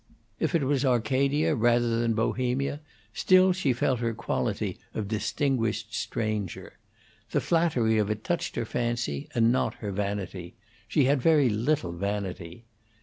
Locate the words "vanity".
9.91-10.55, 11.91-12.65